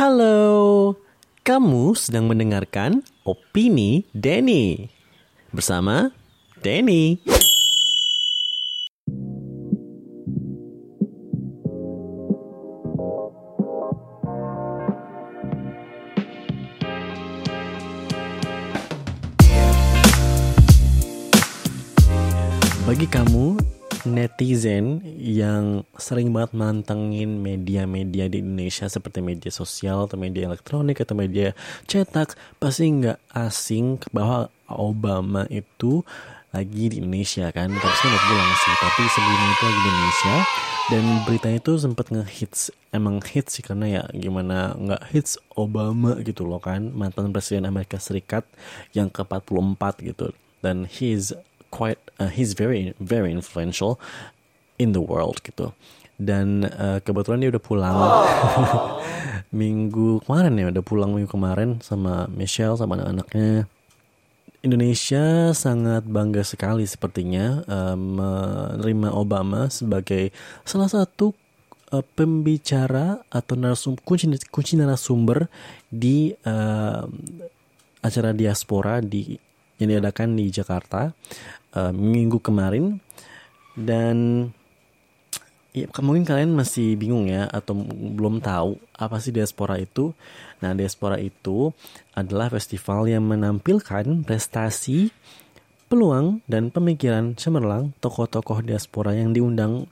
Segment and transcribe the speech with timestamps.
[0.00, 0.96] Halo,
[1.44, 4.88] kamu sedang mendengarkan Opini Denny
[5.52, 6.08] bersama
[6.64, 7.20] Denny.
[22.88, 30.48] Bagi kamu netizen yang sering banget mantengin media-media di Indonesia seperti media sosial atau media
[30.48, 31.56] elektronik atau media
[31.88, 36.06] cetak pasti nggak asing bahwa Obama itu
[36.50, 37.70] lagi di Indonesia kan.
[37.70, 40.36] Tapi udah pulang sih tapi sebelumnya itu lagi di Indonesia.
[40.90, 46.42] Dan beritanya itu sempat ngehits emang hits sih karena ya gimana nggak hits Obama gitu
[46.42, 48.42] loh kan mantan presiden Amerika Serikat
[48.90, 50.34] yang ke 44 gitu.
[50.58, 51.30] Dan he's
[51.70, 53.96] quite uh, he's very very influential
[54.76, 55.72] in the world gitu.
[56.20, 57.96] Dan uh, kebetulan dia udah pulang.
[59.60, 63.66] Minggu kemarin ya udah pulang minggu kemarin sama Michelle sama anak-anaknya.
[64.60, 70.30] Indonesia sangat bangga sekali sepertinya uh, menerima Obama sebagai
[70.68, 71.32] salah satu
[71.90, 75.48] uh, pembicara atau narasum kunci kunci narasumber
[75.88, 77.04] di uh,
[78.04, 79.36] acara diaspora di
[79.80, 81.16] yang diadakan di Jakarta
[81.74, 82.98] uh, minggu kemarin
[83.78, 84.48] dan
[85.70, 90.10] ya mungkin kalian masih bingung ya atau belum tahu apa sih diaspora itu.
[90.60, 91.70] Nah, diaspora itu
[92.12, 95.08] adalah festival yang menampilkan prestasi,
[95.86, 99.86] peluang dan pemikiran cemerlang tokoh-tokoh diaspora yang diundang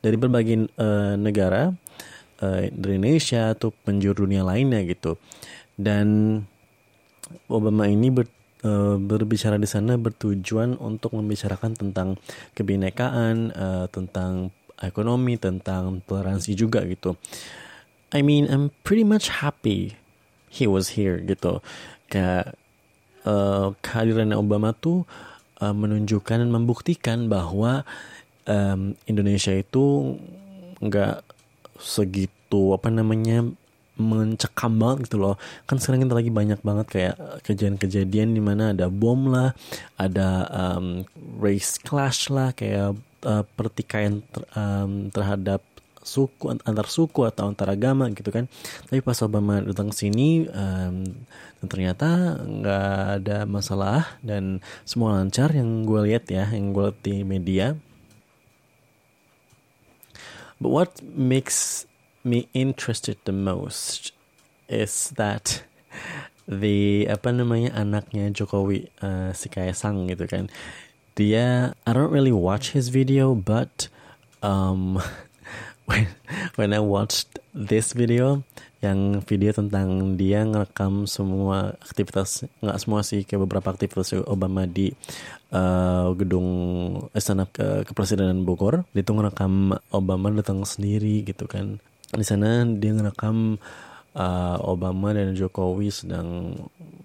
[0.00, 1.74] dari berbagai uh, negara
[2.40, 5.18] uh, dari Indonesia atau penjuru dunia lainnya gitu.
[5.76, 6.40] Dan
[7.50, 8.30] Obama ini ber,
[8.64, 12.16] uh, berbicara di sana bertujuan untuk membicarakan tentang
[12.56, 17.16] kebinekaan, uh, tentang ekonomi, tentang toleransi juga gitu.
[18.14, 19.98] I mean, I'm pretty much happy
[20.48, 21.60] he was here gitu.
[22.08, 22.54] Kayak
[23.26, 25.04] uh, kehadiran Obama tuh
[25.60, 27.82] uh, menunjukkan dan membuktikan bahwa
[28.46, 30.16] um, Indonesia itu
[30.80, 31.24] nggak
[31.76, 33.44] segitu apa namanya
[33.96, 35.34] mencekam banget gitu loh.
[35.64, 37.14] Kan sekarang kita lagi banyak banget kayak
[37.44, 39.56] kejadian-kejadian di mana ada bom lah
[39.96, 41.04] ada um,
[41.40, 45.64] race clash lah kayak uh, pertikaian ter, um, terhadap
[46.06, 48.46] suku antar suku atau antar agama gitu kan.
[48.86, 51.02] Tapi pas Obama datang sini um,
[51.66, 57.26] ternyata nggak ada masalah dan semua lancar yang gue lihat ya yang gue lihat di
[57.26, 57.66] media.
[60.56, 61.84] But what makes
[62.26, 64.10] me interested the most
[64.66, 65.62] is that
[66.50, 70.50] the apa namanya anaknya Jokowi uh, si Kaisang gitu kan.
[71.14, 73.86] Dia I don't really watch his video but
[74.42, 74.98] um
[75.88, 76.10] when
[76.58, 78.42] when I watched this video
[78.84, 84.92] yang video tentang dia ngerekam semua aktivitas nggak semua sih kayak beberapa aktivitas Obama di
[85.50, 86.48] uh, gedung
[87.16, 91.80] istana ke kepresidenan Bogor dia tuh ngerekam Obama datang sendiri gitu kan
[92.14, 93.58] di sana dia ngerekam
[94.16, 96.56] uh, Obama dan Jokowi sedang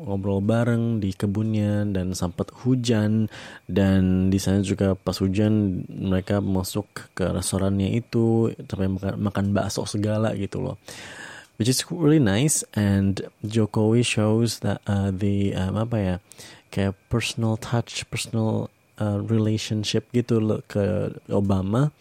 [0.00, 3.28] ngobrol bareng di kebunnya dan sempat hujan.
[3.68, 9.84] Dan di sana juga pas hujan mereka masuk ke restorannya itu sampai makan, makan bakso
[9.84, 10.76] segala gitu loh.
[11.54, 12.66] Which is really nice.
[12.74, 16.16] And Jokowi shows that uh, the um, apa ya
[16.74, 21.94] kayak personal touch personal uh, relationship gitu loh ke Obama.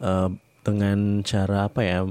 [0.00, 0.32] Uh,
[0.68, 2.04] dengan cara apa ya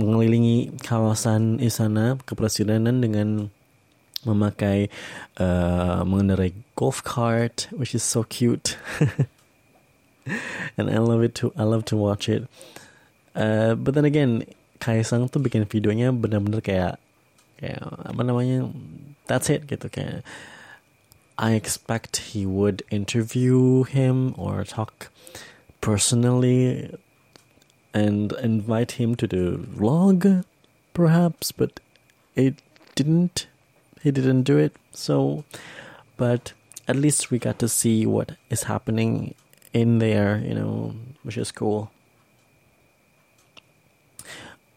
[0.00, 3.52] mengelilingi kawasan istana kepresidenan dengan
[4.24, 4.88] memakai
[5.36, 8.80] uh, mengendarai golf cart which is so cute.
[10.76, 12.48] And I love it to I love to watch it.
[13.36, 17.02] Uh, but then again Kaisang tuh bikin videonya benar-benar kayak
[17.58, 18.70] kayak apa namanya
[19.26, 20.22] that's it gitu kayak
[21.38, 25.10] I expect he would interview him or talk
[25.82, 26.90] personally
[27.94, 30.44] and invite him to the vlog,
[30.94, 31.80] perhaps, but
[32.34, 32.56] it
[32.94, 33.46] didn't.
[34.02, 34.76] He didn't do it.
[34.92, 35.44] So,
[36.16, 36.52] but
[36.86, 39.34] at least we got to see what is happening
[39.72, 41.90] in there, you know, which is cool.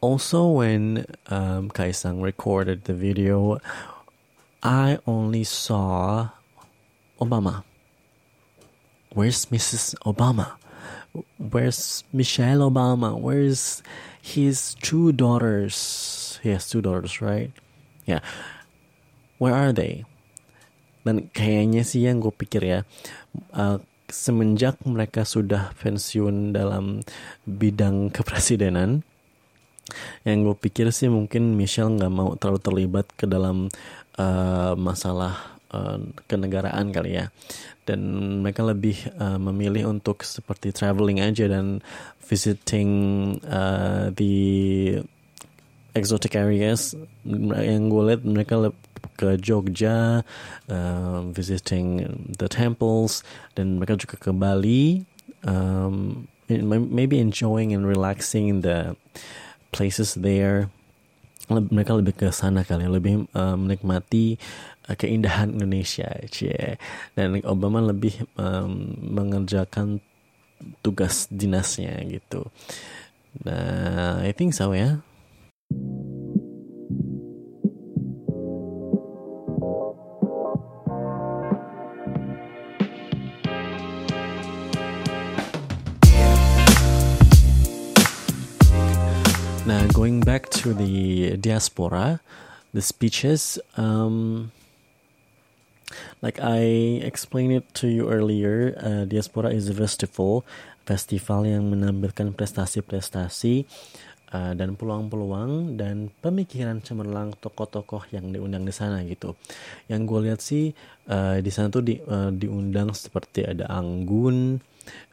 [0.01, 3.59] Also, when um, Kaisang recorded the video,
[4.63, 6.29] I only saw
[7.19, 7.63] Obama.
[9.13, 9.93] Where's Mrs.
[10.05, 10.53] Obama?
[11.37, 13.19] Where's Michelle Obama?
[13.19, 13.83] Where's
[14.21, 15.75] his two daughters?
[16.39, 17.51] He has two daughters, right?
[18.07, 18.23] Yeah.
[19.37, 20.07] Where are they?
[21.01, 22.79] Dan kayaknya sih yang gue pikir ya,
[23.57, 27.01] uh, semenjak mereka sudah pensiun dalam
[27.49, 29.01] bidang kepresidenan,
[30.23, 33.67] yang gue pikir sih mungkin Michelle nggak mau terlalu terlibat ke dalam
[34.21, 37.33] uh, masalah uh, kenegaraan kali ya.
[37.88, 38.00] Dan
[38.45, 41.81] mereka lebih uh, memilih untuk seperti traveling aja dan
[42.23, 42.91] visiting
[43.47, 44.35] uh, the
[45.97, 46.95] exotic areas.
[47.25, 48.56] Yang gue lihat mereka
[49.18, 50.21] ke Jogja
[50.69, 52.06] uh, visiting
[52.38, 53.25] the temples
[53.57, 55.03] dan mereka juga ke Bali
[55.45, 56.27] um,
[56.69, 58.95] maybe enjoying and relaxing in the
[59.71, 60.67] places there.
[61.51, 64.39] Mereka lebih ke sana kali ya, lebih uh, menikmati
[64.87, 66.77] keindahan Indonesia cie.
[67.13, 70.01] Dan Obama lebih um, mengerjakan
[70.85, 72.49] tugas dinasnya gitu.
[73.45, 75.01] Nah I think so ya.
[89.61, 92.19] Now, going back to the diaspora,
[92.73, 94.51] the speeches, um,
[96.23, 100.43] like I explained it to you earlier, uh, diaspora is a festival,
[100.85, 103.65] festival yang menampilkan prestasi-prestasi
[104.33, 109.35] uh, dan peluang-peluang dan pemikiran cemerlang tokoh-tokoh yang diundang di sana gitu.
[109.91, 110.65] Yang gue lihat sih
[111.11, 114.59] uh, di sana tuh di, uh, diundang seperti ada Anggun,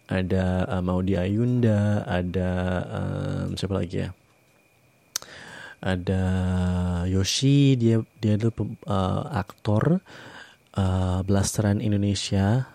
[0.09, 2.51] ada uh, Maudi Ayunda, ada
[2.89, 4.11] um, siapa lagi ya?
[5.79, 6.23] ada
[7.07, 8.51] Yoshi dia dia itu
[8.91, 10.03] uh, aktor
[10.79, 12.71] uh, blasteran Indonesia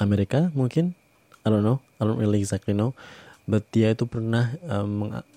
[0.00, 0.96] Amerika mungkin?
[1.44, 1.84] I don't know.
[2.00, 2.96] I don't really exactly know.
[3.44, 4.88] But dia itu pernah uh,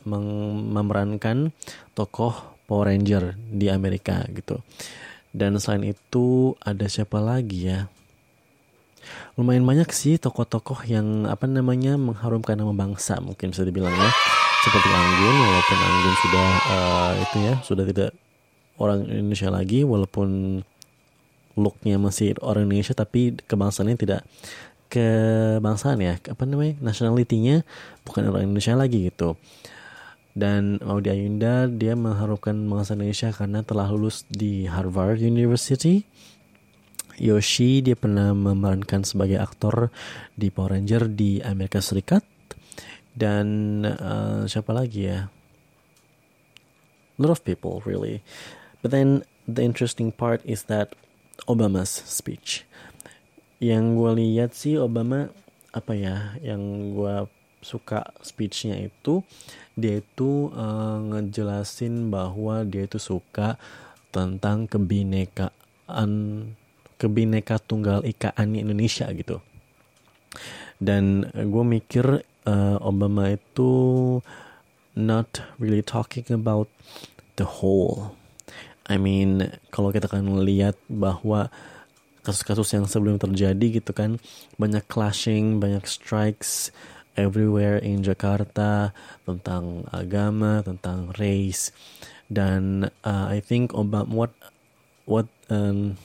[0.08, 1.52] memerankan
[1.92, 4.64] tokoh Power Ranger di Amerika gitu.
[5.36, 7.92] Dan selain itu ada siapa lagi ya?
[9.36, 14.12] Lumayan banyak sih tokoh-tokoh yang apa namanya mengharumkan nama bangsa mungkin bisa dibilangnya
[14.68, 18.10] seperti Anggun walaupun Anggun sudah uh, itu ya sudah tidak
[18.82, 20.60] orang Indonesia lagi walaupun
[21.58, 24.22] looknya masih orang Indonesia tapi kebangsaannya tidak
[24.88, 27.68] kebangsaan ya apa namanya nationality-nya
[28.08, 29.36] bukan orang Indonesia lagi gitu.
[30.38, 36.06] Dan Maudi Ayunda dia mengharapkan bangsa Indonesia karena telah lulus di Harvard University.
[37.18, 39.90] Yoshi dia pernah memerankan sebagai aktor
[40.38, 42.22] di Power Ranger di Amerika Serikat.
[43.18, 45.26] Dan uh, siapa lagi ya?
[45.26, 48.22] A lot of people really.
[48.86, 50.94] But then the interesting part is that
[51.46, 52.66] Obama's speech
[53.62, 55.30] yang gue lihat sih Obama
[55.70, 57.30] apa ya yang gue
[57.62, 59.22] suka speechnya itu
[59.78, 63.62] dia itu uh, ngejelasin bahwa dia itu suka
[64.10, 66.10] tentang kebinekaan
[66.98, 69.38] kebineka tunggal ikaan Indonesia gitu
[70.78, 73.70] dan gue mikir uh, Obama itu
[74.98, 76.70] not really talking about
[77.38, 78.18] the whole.
[78.88, 81.52] I mean, kalau kita kan lihat bahwa
[82.24, 84.20] kasus-kasus yang sebelum terjadi gitu kan
[84.60, 86.72] banyak clashing, banyak strikes
[87.20, 88.92] everywhere in Jakarta
[89.24, 91.72] tentang agama, tentang race.
[92.28, 94.34] Dan uh, I think Obama what
[95.08, 95.96] what um,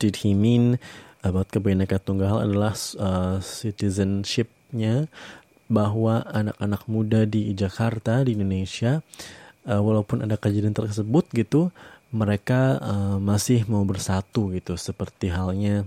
[0.00, 0.80] did he mean
[1.24, 5.08] about kebinekaan tunggal adalah uh, citizenship nya
[5.68, 9.00] bahwa anak-anak muda di Jakarta di Indonesia
[9.68, 11.72] uh, walaupun ada kejadian tersebut gitu
[12.14, 14.78] mereka uh, masih mau bersatu gitu.
[14.78, 15.82] Seperti halnya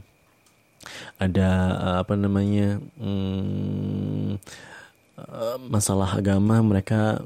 [1.15, 4.35] ada uh, apa namanya uh,
[5.71, 6.59] masalah agama.
[6.59, 7.23] Mereka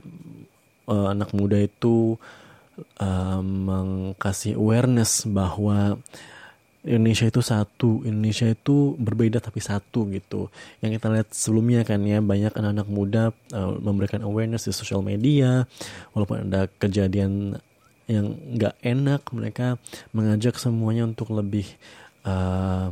[0.85, 2.21] uh, anak muda itu
[3.01, 5.97] uh, mengkasih awareness bahwa
[6.81, 10.49] Indonesia itu satu, Indonesia itu berbeda tapi satu gitu.
[10.81, 13.23] Yang kita lihat sebelumnya kan ya banyak anak-anak muda
[13.53, 15.69] uh, memberikan awareness di sosial media,
[16.17, 17.61] walaupun ada kejadian
[18.09, 19.77] yang nggak enak, mereka
[20.09, 21.69] mengajak semuanya untuk lebih
[22.25, 22.89] uh,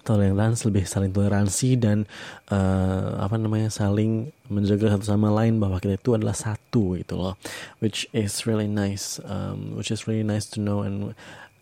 [0.00, 2.08] toleransi, lebih saling toleransi dan
[2.48, 7.36] uh, apa namanya saling menjaga satu sama lain bahwa kita itu adalah satu gitu loh,
[7.84, 11.12] which is really nice, um, which is really nice to know and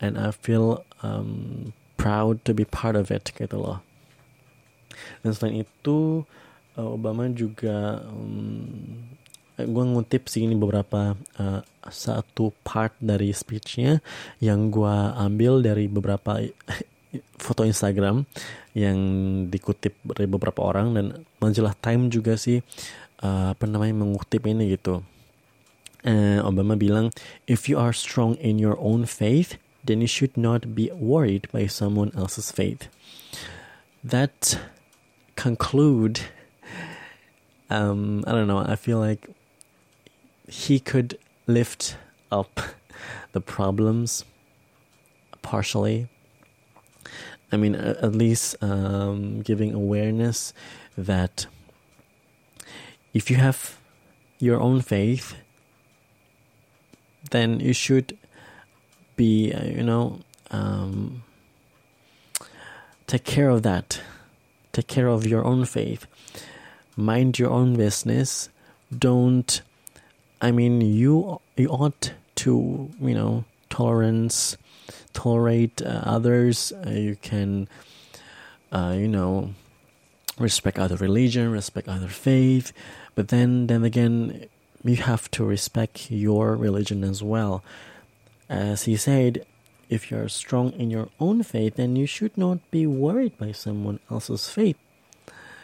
[0.01, 3.79] and I feel um, proud to be part of it gitu loh.
[5.21, 6.25] Dan selain itu
[6.77, 9.07] uh, Obama juga um,
[9.57, 14.05] gue ngutip sih ini beberapa uh, satu part dari speechnya
[14.37, 16.37] yang gue ambil dari beberapa
[17.43, 18.29] foto Instagram
[18.77, 18.97] yang
[19.49, 21.05] dikutip dari beberapa orang dan
[21.41, 22.61] majalah Time juga sih
[23.25, 25.01] uh, apa namanya mengutip ini gitu.
[26.05, 27.09] Uh, Obama bilang,
[27.49, 31.67] if you are strong in your own faith, then you should not be worried by
[31.67, 32.87] someone else's faith.
[34.03, 34.59] That
[35.35, 36.21] conclude
[37.69, 38.59] um, I don't know.
[38.59, 39.27] I feel like
[40.47, 41.17] he could
[41.47, 41.97] lift
[42.31, 42.59] up
[43.33, 44.23] the problems
[45.41, 46.07] partially.
[47.51, 50.53] I mean, at least um, giving awareness
[50.97, 51.47] that
[53.13, 53.79] if you have
[54.39, 55.35] your own faith,
[57.31, 58.17] then you should
[59.17, 60.19] be, uh, you know,
[60.51, 61.23] um,
[63.07, 63.99] take care of that.
[64.71, 66.07] Take care of your own faith.
[66.95, 68.49] Mind your own business.
[68.97, 69.61] Don't.
[70.41, 74.55] I mean, you you ought to, you know, tolerance,
[75.13, 76.71] tolerate uh, others.
[76.71, 77.67] Uh, you can,
[78.71, 79.53] uh, you know,
[80.39, 82.71] respect other religion, respect other faith.
[83.15, 84.45] But then, then again,
[84.83, 87.63] you have to respect your religion as well.
[88.49, 89.45] As he said,
[89.89, 93.99] if you're strong in your own faith, then you should not be worried by someone
[94.09, 94.77] else's faith.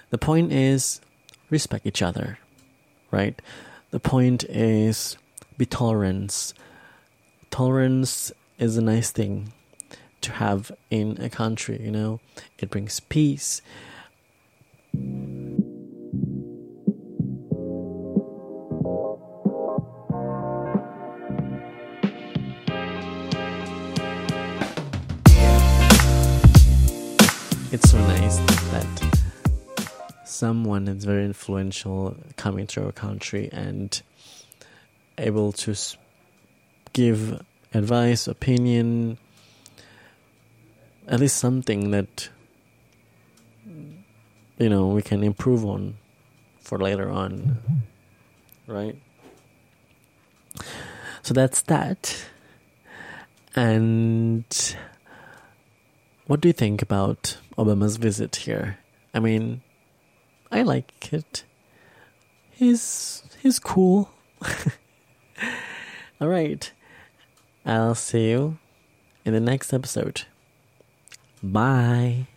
[0.09, 1.01] The point is
[1.49, 2.39] respect each other,
[3.11, 3.41] right?
[3.91, 5.17] The point is
[5.57, 6.53] be tolerant.
[7.49, 9.53] Tolerance is a nice thing
[10.21, 12.19] to have in a country, you know.
[12.57, 13.61] It brings peace.
[27.73, 28.37] It's so nice
[28.69, 28.85] that
[30.25, 34.03] someone that's very influential coming to our country and
[35.17, 35.73] able to
[36.93, 39.17] give advice, opinion,
[41.07, 42.29] at least something that
[43.65, 45.97] you know we can improve on
[46.61, 47.57] for later on,
[48.67, 48.95] right?
[51.23, 52.23] So that's that.
[53.55, 54.45] And
[56.27, 58.77] what do you think about Obama's visit here?
[59.13, 59.61] I mean,
[60.51, 61.43] I like it.
[62.51, 64.09] He's he's cool.
[66.21, 66.71] All right.
[67.65, 68.57] I'll see you
[69.25, 70.23] in the next episode.
[71.41, 72.27] Bye.